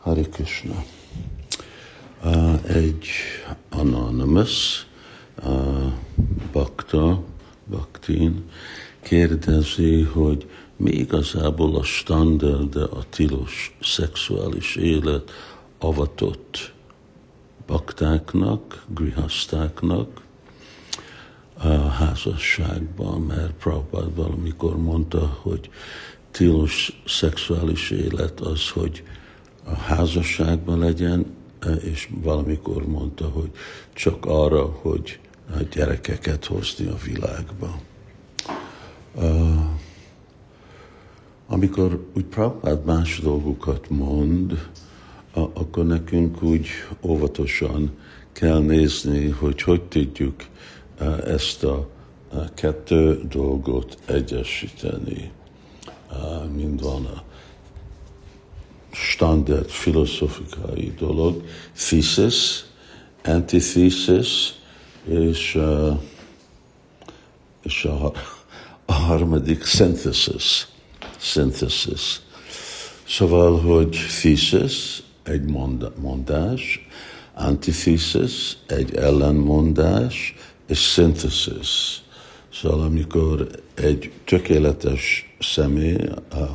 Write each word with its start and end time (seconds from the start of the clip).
Hare 0.00 0.22
Krishna. 0.22 0.84
Uh, 2.24 2.76
egy 2.76 3.06
anonymous 3.70 4.86
uh, 5.44 5.92
bakta, 6.52 7.22
baktin 7.70 8.44
kérdezi, 9.02 10.02
hogy 10.02 10.50
mi 10.76 10.90
igazából 10.90 11.76
a 11.76 11.82
standard, 11.82 12.76
a 12.76 13.04
tilos 13.10 13.76
szexuális 13.82 14.76
élet 14.76 15.30
avatott 15.78 16.72
baktáknak, 17.66 18.84
grihasztáknak 18.88 20.20
a 21.62 21.68
házasságban, 21.68 23.20
mert 23.20 23.52
Prabhupád 23.52 24.14
valamikor 24.14 24.76
mondta, 24.76 25.38
hogy 25.40 25.70
tilos 26.30 27.00
szexuális 27.06 27.90
élet 27.90 28.40
az, 28.40 28.68
hogy 28.68 29.02
a 29.70 29.74
házasságban 29.74 30.78
legyen, 30.78 31.26
és 31.82 32.08
valamikor 32.22 32.86
mondta, 32.86 33.28
hogy 33.28 33.50
csak 33.92 34.26
arra, 34.26 34.64
hogy 34.64 35.20
a 35.54 35.62
gyerekeket 35.70 36.44
hozni 36.44 36.86
a 36.86 36.96
világba. 37.04 37.78
Amikor 41.46 42.06
úgy 42.16 42.24
Prabhupád 42.24 42.84
más 42.84 43.20
dolgokat 43.20 43.90
mond, 43.90 44.68
akkor 45.32 45.86
nekünk 45.86 46.42
úgy 46.42 46.66
óvatosan 47.02 47.90
kell 48.32 48.58
nézni, 48.60 49.28
hogy 49.28 49.62
hogy 49.62 49.82
tudjuk 49.82 50.34
ezt 51.26 51.64
a 51.64 51.88
kettő 52.54 53.20
dolgot 53.28 53.98
egyesíteni. 54.06 55.30
Mind 56.54 56.82
van 56.82 57.04
a 57.04 57.22
standard 59.20 59.70
filozofikai 59.70 60.94
dolog, 60.98 61.42
thesis, 61.74 62.64
antithesis, 63.24 64.54
és, 65.04 65.54
uh, 65.54 65.98
és 67.62 67.84
a, 67.84 68.12
a 68.84 68.92
harmadik 68.92 69.64
synthesis. 69.64 70.66
synthesis. 71.18 72.20
Szóval, 73.08 73.60
hogy 73.60 73.96
thesis, 74.22 75.02
egy 75.22 75.44
mondás, 75.96 76.86
antithesis, 77.34 78.56
egy 78.66 78.94
ellenmondás, 78.94 80.34
és 80.66 80.78
synthesis. 80.78 82.02
Szóval 82.52 82.80
amikor 82.80 83.48
egy 83.74 84.12
tökéletes 84.24 85.29
személy, 85.40 86.08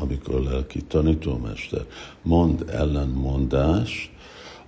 amikor 0.00 0.40
lelki 0.40 0.82
tanítómester 0.82 1.86
mond 2.22 2.64
ellenmondást, 2.70 4.10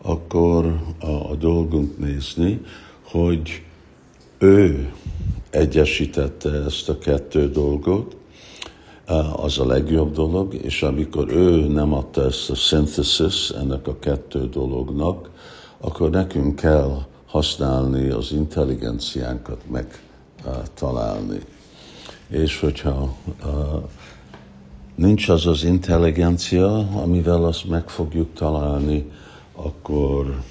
akkor 0.02 0.80
a, 1.00 1.30
a 1.30 1.34
dolgunk 1.34 1.98
nézni, 1.98 2.60
hogy 3.02 3.62
ő 4.38 4.92
egyesítette 5.50 6.50
ezt 6.50 6.88
a 6.88 6.98
kettő 6.98 7.50
dolgot, 7.50 8.16
az 9.32 9.58
a 9.58 9.66
legjobb 9.66 10.12
dolog, 10.12 10.54
és 10.54 10.82
amikor 10.82 11.28
ő 11.32 11.66
nem 11.66 11.92
adta 11.92 12.24
ezt 12.24 12.50
a 12.50 12.54
synthesis 12.54 13.50
ennek 13.50 13.86
a 13.86 13.98
kettő 13.98 14.48
dolognak, 14.48 15.30
akkor 15.80 16.10
nekünk 16.10 16.56
kell 16.56 16.98
használni 17.26 18.08
az 18.08 18.32
intelligenciánkat 18.32 19.60
megtalálni. 19.70 21.40
És 22.30 22.60
hogyha 22.60 23.16
nincs 24.94 25.28
az 25.28 25.46
az 25.46 25.64
intelligencia, 25.64 26.78
amivel 26.78 27.44
azt 27.44 27.68
meg 27.68 27.88
fogjuk 27.88 28.34
találni, 28.34 29.10
akkor 29.52 30.42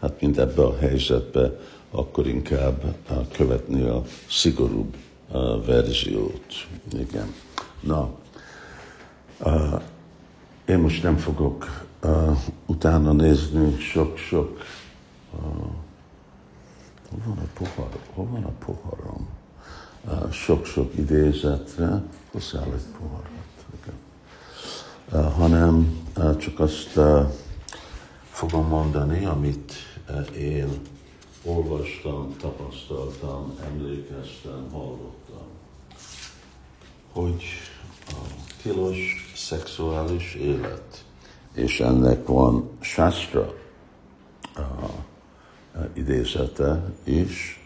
hát 0.00 0.20
mint 0.20 0.38
ebbe 0.38 0.62
a 0.62 0.76
helyzetbe, 0.78 1.60
akkor 1.90 2.26
inkább 2.26 2.94
követni 3.32 3.82
a 3.82 4.02
szigorúbb 4.28 4.96
verziót. 5.66 6.66
Igen. 6.92 7.34
Na, 7.80 8.10
én 10.66 10.78
most 10.78 11.02
nem 11.02 11.16
fogok 11.16 11.86
utána 12.66 13.12
nézni 13.12 13.78
sok-sok 13.78 14.60
hol 17.10 17.22
van 17.26 17.38
a 17.38 17.48
pohar? 17.58 17.88
Hol 18.14 18.26
van 18.26 18.44
a 18.44 18.52
poharam? 18.64 19.37
Sok-sok 20.30 20.94
idézetre, 20.94 22.02
hozzá 22.32 22.62
egy 22.62 22.84
poharat, 22.98 23.36
hanem 25.34 26.02
csak 26.38 26.60
azt 26.60 26.98
fogom 28.30 28.66
mondani, 28.66 29.24
amit 29.24 29.72
én 30.36 30.80
olvastam, 31.44 32.36
tapasztaltam, 32.40 33.58
emlékeztem, 33.64 34.68
hallottam. 34.72 35.46
Hogy 37.12 37.42
a 38.06 38.14
tilos 38.62 39.32
szexuális 39.36 40.34
élet, 40.34 41.04
és 41.54 41.80
ennek 41.80 42.26
van 42.26 42.70
Shastra 42.80 43.54
a, 44.54 44.60
a 44.60 44.98
idézete 45.94 46.92
is, 47.04 47.58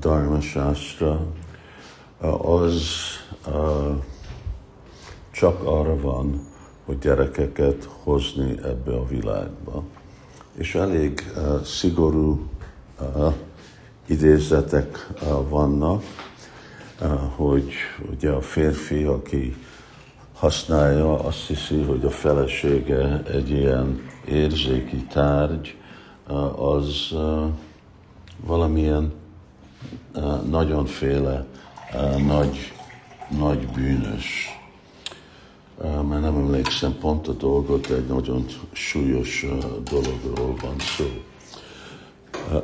Dharma 0.00 0.40
Shastra, 0.40 1.26
az 2.20 2.82
csak 5.30 5.62
arra 5.64 6.00
van, 6.00 6.46
hogy 6.84 6.98
gyerekeket 6.98 7.88
hozni 8.02 8.58
ebbe 8.64 8.92
a 8.92 9.06
világba. 9.06 9.82
És 10.54 10.74
elég 10.74 11.32
szigorú 11.64 12.48
idézetek 14.06 15.12
vannak, 15.48 16.02
hogy 17.36 17.72
ugye 18.10 18.30
a 18.30 18.40
férfi, 18.40 19.02
aki 19.02 19.56
használja, 20.34 21.18
azt 21.18 21.46
hiszi, 21.46 21.82
hogy 21.82 22.04
a 22.04 22.10
felesége 22.10 23.22
egy 23.22 23.50
ilyen 23.50 24.00
érzéki 24.24 24.96
tárgy, 24.96 25.76
az 26.56 27.14
valamilyen 28.46 29.12
nagyonféle 30.48 31.44
nagy, 32.26 32.72
nagy 33.38 33.66
bűnös. 33.66 34.50
Mert 35.82 36.20
nem 36.20 36.36
emlékszem 36.36 36.96
pont 37.00 37.28
a 37.28 37.32
dolgot, 37.32 37.90
egy 37.90 38.06
nagyon 38.06 38.46
súlyos 38.72 39.46
dologról 39.90 40.54
van 40.60 40.74
szó. 40.78 41.04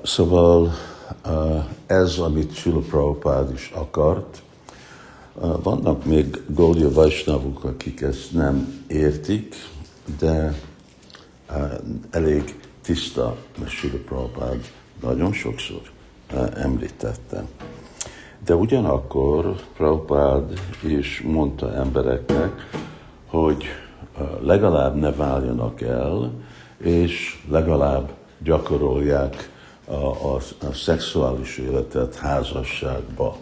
Szóval 0.03 0.73
ez, 1.87 2.19
amit 2.19 2.55
Sula 2.55 2.81
Prabhupád 2.81 3.53
is 3.53 3.71
akart. 3.75 4.43
Vannak 5.63 6.05
még 6.05 6.43
Gaudiya 6.47 6.93
Vajsnavuk, 6.93 7.65
akik 7.65 8.01
ezt 8.01 8.33
nem 8.33 8.85
értik, 8.87 9.55
de 10.19 10.61
elég 12.11 12.61
tiszta, 12.83 13.37
mert 13.59 13.71
Sula 13.71 13.99
Prabhupád 14.07 14.73
nagyon 15.01 15.33
sokszor 15.33 15.83
említette. 16.55 17.45
De 18.45 18.55
ugyanakkor 18.55 19.55
Prabhupád 19.77 20.61
is 20.85 21.23
mondta 21.27 21.75
embereknek, 21.75 22.69
hogy 23.27 23.65
legalább 24.41 24.97
ne 24.97 25.13
váljanak 25.13 25.81
el, 25.81 26.31
és 26.77 27.43
legalább 27.51 28.11
gyakorolják 28.39 29.51
a, 29.87 29.95
a, 29.95 30.35
a 30.69 30.73
szexuális 30.73 31.59
életet 31.59 32.15
házasságba. 32.15 33.37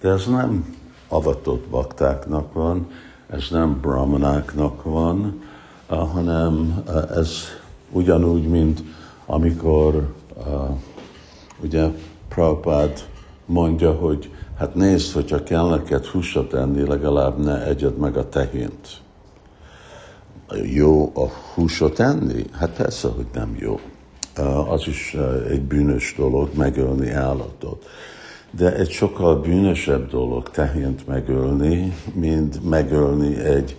De 0.00 0.08
ez 0.08 0.26
nem 0.26 0.76
avatott 1.08 1.66
baktáknak 1.66 2.52
van, 2.52 2.90
ez 3.30 3.48
nem 3.50 3.80
brahmanáknak 3.80 4.82
van, 4.82 5.42
hanem 5.86 6.84
ez 7.14 7.42
ugyanúgy, 7.90 8.48
mint 8.48 8.82
amikor 9.26 10.14
ugye 11.62 11.88
Prabhupád 12.28 13.04
mondja, 13.48 13.92
hogy 13.92 14.30
hát 14.58 14.74
nézd, 14.74 15.12
hogyha 15.12 15.42
kell 15.42 15.68
neked 15.68 16.04
húsot 16.04 16.54
enni, 16.54 16.86
legalább 16.86 17.38
ne 17.38 17.66
egyed 17.66 17.96
meg 17.96 18.16
a 18.16 18.28
tehént. 18.28 18.88
Jó 20.62 21.12
a 21.14 21.28
húsot 21.54 22.00
enni? 22.00 22.44
Hát 22.52 22.70
persze, 22.70 23.08
hogy 23.08 23.26
nem 23.32 23.56
jó 23.58 23.80
az 24.68 24.86
is 24.86 25.16
egy 25.48 25.62
bűnös 25.62 26.14
dolog, 26.16 26.50
megölni 26.54 27.10
állatot. 27.10 27.86
De 28.50 28.74
egy 28.74 28.90
sokkal 28.90 29.40
bűnösebb 29.40 30.10
dolog 30.10 30.50
tehént 30.50 31.06
megölni, 31.06 31.96
mint 32.14 32.68
megölni 32.68 33.38
egy 33.38 33.76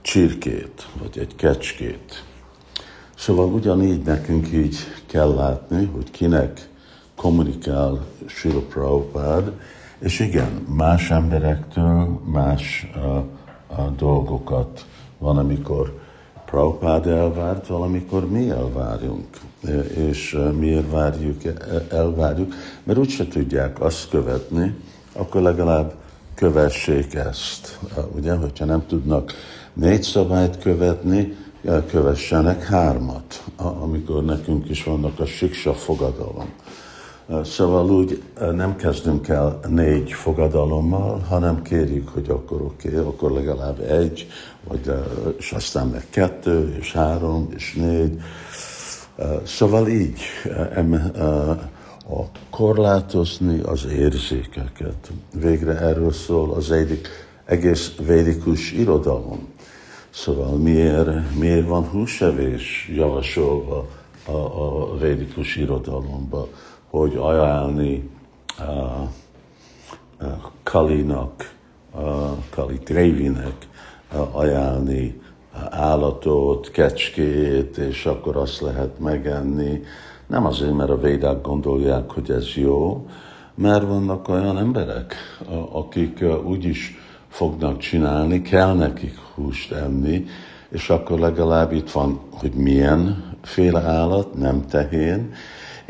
csirkét, 0.00 0.88
vagy 1.00 1.18
egy 1.18 1.36
kecskét. 1.36 2.24
Szóval 3.16 3.46
ugyanígy 3.46 4.02
nekünk 4.02 4.52
így 4.52 4.76
kell 5.06 5.34
látni, 5.34 5.84
hogy 5.84 6.10
kinek 6.10 6.69
kommunikál 7.20 8.04
Srila 8.26 8.60
Prabhupád, 8.60 9.52
és 9.98 10.20
igen, 10.20 10.66
más 10.68 11.10
emberektől 11.10 12.20
más 12.24 12.90
uh, 12.96 13.16
uh, 13.68 13.94
dolgokat 13.96 14.86
van, 15.18 15.38
amikor 15.38 15.98
Prabhupád 16.44 17.06
elvárt, 17.06 17.66
valamikor 17.66 18.30
mi 18.30 18.50
elvárjunk. 18.50 19.26
És 19.96 20.38
miért 20.58 20.90
várjuk, 20.90 21.40
elvárjuk? 21.90 22.54
Mert 22.82 22.98
úgyse 22.98 23.26
tudják 23.26 23.80
azt 23.80 24.08
követni, 24.08 24.74
akkor 25.12 25.40
legalább 25.42 25.94
kövessék 26.34 27.14
ezt. 27.14 27.78
Ugye, 28.14 28.34
hogyha 28.34 28.64
nem 28.64 28.86
tudnak 28.86 29.32
négy 29.72 30.02
szabályt 30.02 30.58
követni, 30.58 31.36
kövessenek 31.90 32.64
hármat, 32.64 33.44
amikor 33.56 34.24
nekünk 34.24 34.68
is 34.68 34.84
vannak 34.84 35.20
a 35.20 35.26
siksa 35.26 35.74
fogadalom. 35.74 36.48
Szóval 37.44 37.90
úgy 37.90 38.22
nem 38.52 38.76
kezdünk 38.76 39.28
el 39.28 39.60
négy 39.68 40.12
fogadalommal, 40.12 41.18
hanem 41.18 41.62
kérjük, 41.62 42.08
hogy 42.08 42.28
akkor 42.28 42.60
oké, 42.60 42.88
okay, 42.88 43.00
akkor 43.00 43.30
legalább 43.30 43.80
egy, 43.80 44.28
vagy, 44.68 44.92
és 45.38 45.52
aztán 45.52 45.86
meg 45.86 46.06
kettő, 46.10 46.76
és 46.80 46.92
három, 46.92 47.48
és 47.56 47.74
négy. 47.74 48.20
Szóval 49.44 49.88
így 49.88 50.20
a 52.10 52.22
korlátozni 52.50 53.60
az 53.60 53.86
érzékeket. 53.86 55.10
Végre 55.34 55.78
erről 55.78 56.12
szól 56.12 56.52
az 56.52 56.70
egyik 56.70 57.08
egész 57.44 57.92
védikus 58.06 58.72
irodalom. 58.72 59.48
Szóval 60.10 60.56
miért, 60.56 61.38
miért 61.38 61.68
van 61.68 61.84
húsevés 61.84 62.90
javasolva 62.94 63.88
a, 64.24 64.30
a 64.30 64.96
védikus 64.98 65.56
irodalomban? 65.56 66.48
Hogy 66.90 67.16
ajánlni 67.16 68.10
uh, 68.58 69.00
uh, 70.20 70.28
Kalinak, 70.62 71.54
uh, 71.94 72.02
Kali 72.50 72.78
Trévinek 72.78 73.68
uh, 74.12 74.36
ajánlni 74.36 75.20
uh, 75.54 75.60
állatot, 75.70 76.70
kecskét, 76.70 77.76
és 77.76 78.06
akkor 78.06 78.36
azt 78.36 78.60
lehet 78.60 78.98
megenni. 78.98 79.82
Nem 80.26 80.46
azért, 80.46 80.76
mert 80.76 80.90
a 80.90 81.00
védák 81.00 81.40
gondolják, 81.40 82.10
hogy 82.10 82.30
ez 82.30 82.46
jó, 82.54 83.06
mert 83.54 83.86
vannak 83.86 84.28
olyan 84.28 84.58
emberek, 84.58 85.14
akik 85.72 86.24
úgy 86.44 86.64
is 86.64 86.98
fognak 87.28 87.78
csinálni, 87.78 88.42
kell 88.42 88.74
nekik 88.74 89.18
húst 89.34 89.72
enni, 89.72 90.26
és 90.68 90.90
akkor 90.90 91.18
legalább 91.18 91.72
itt 91.72 91.90
van, 91.90 92.20
hogy 92.30 92.52
milyen 92.52 93.24
féle 93.42 93.80
állat, 93.80 94.34
nem 94.34 94.66
tehén, 94.66 95.32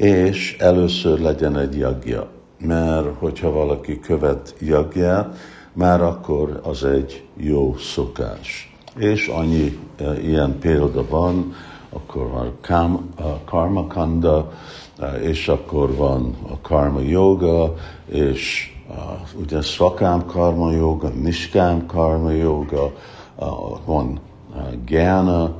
és 0.00 0.56
először 0.58 1.18
legyen 1.18 1.56
egy 1.58 1.78
jagja. 1.78 2.28
Mert 2.58 3.06
hogyha 3.18 3.50
valaki 3.50 4.00
követ 4.00 4.54
jagját, 4.60 5.36
már 5.72 6.02
akkor 6.02 6.60
az 6.64 6.84
egy 6.84 7.24
jó 7.36 7.76
szokás. 7.78 8.74
És 8.96 9.26
annyi 9.26 9.78
e, 9.96 10.20
ilyen 10.20 10.58
példa 10.58 11.04
van, 11.08 11.54
akkor 11.90 12.30
van 12.30 12.52
kam, 12.60 13.10
a 13.16 13.44
karma 13.44 13.86
kanda, 13.86 14.52
e, 14.98 15.06
és 15.06 15.48
akkor 15.48 15.94
van 15.94 16.34
a 16.50 16.60
karma 16.60 17.00
yoga, 17.00 17.74
és 18.06 18.72
uh, 18.88 19.40
ugye 19.40 19.62
szakám 19.62 20.26
karma 20.26 20.72
yoga, 20.72 21.08
niskám 21.08 21.86
karma 21.86 22.30
yoga, 22.30 22.92
uh, 23.36 23.46
van 23.84 24.20
uh, 24.54 24.62
gyána, 24.86 25.54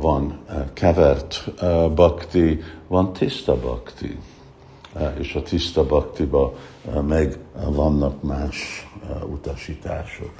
van 0.00 0.38
eh, 0.48 0.64
kevert 0.72 1.44
eh, 1.58 1.90
bakti, 1.90 2.60
van 2.86 3.12
tiszta 3.12 3.60
bakti. 3.60 4.18
Eh, 4.92 5.14
és 5.18 5.34
a 5.34 5.42
tiszta 5.42 5.86
baktiba 5.86 6.54
meg 7.06 7.38
vannak 7.68 8.22
más 8.22 8.88
utasítások. 9.30 10.30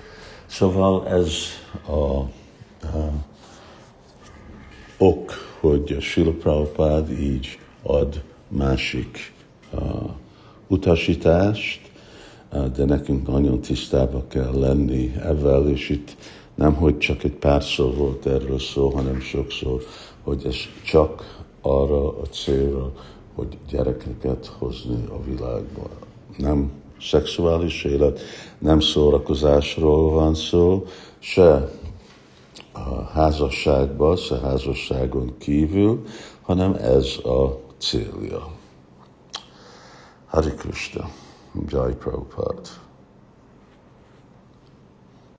Szóval 0.47 1.09
ez 1.09 1.35
a, 1.87 1.93
a 1.93 2.29
ok, 4.99 5.33
hogy 5.61 5.97
Sila 6.01 6.31
Prabhupád 6.31 7.11
így 7.11 7.59
ad 7.83 8.23
másik 8.49 9.33
a, 9.73 9.77
utasítást, 10.67 11.91
de 12.77 12.85
nekünk 12.85 13.27
nagyon 13.27 13.61
tisztába 13.61 14.25
kell 14.29 14.59
lenni 14.59 15.15
ezzel, 15.23 15.69
és 15.69 15.89
itt 15.89 16.17
nem, 16.61 16.75
hogy 16.75 16.99
csak 16.99 17.25
egy 17.25 17.35
pár 17.35 17.63
szó 17.63 17.91
volt 17.91 18.27
erről 18.27 18.59
szó, 18.59 18.89
hanem 18.89 19.21
sokszor, 19.21 19.83
hogy 20.23 20.47
ez 20.47 20.57
csak 20.85 21.43
arra 21.61 22.09
a 22.09 22.25
célra, 22.25 22.93
hogy 23.35 23.59
gyerekeket 23.69 24.47
hozni 24.59 25.05
a 25.09 25.23
világba. 25.25 25.89
Nem 26.37 26.73
szexuális 27.01 27.85
élet, 27.85 28.21
nem 28.59 28.81
szórakozásról 28.81 30.11
van 30.11 30.35
szó, 30.35 30.85
se 31.19 31.71
a 32.73 33.03
házasságban, 33.13 34.17
se 34.17 34.39
házasságon 34.39 35.35
kívül, 35.39 36.03
hanem 36.41 36.75
ez 36.75 37.17
a 37.25 37.61
célja. 37.79 38.49
Hari 40.27 40.51
Krishna, 40.55 41.11
Jai 41.69 41.95
Prabhupada. 41.95 42.90